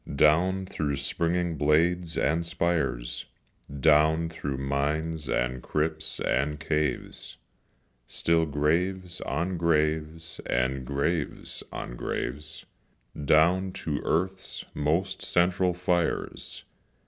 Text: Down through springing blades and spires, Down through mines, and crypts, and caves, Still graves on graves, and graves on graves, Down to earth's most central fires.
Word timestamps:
Down 0.15 0.65
through 0.65 0.95
springing 0.95 1.57
blades 1.57 2.17
and 2.17 2.43
spires, 2.43 3.27
Down 3.71 4.29
through 4.29 4.57
mines, 4.57 5.29
and 5.29 5.61
crypts, 5.61 6.19
and 6.19 6.59
caves, 6.59 7.37
Still 8.07 8.47
graves 8.47 9.21
on 9.21 9.57
graves, 9.57 10.39
and 10.47 10.85
graves 10.85 11.61
on 11.71 11.95
graves, 11.97 12.65
Down 13.15 13.71
to 13.73 14.01
earth's 14.03 14.65
most 14.73 15.21
central 15.21 15.75
fires. 15.75 16.63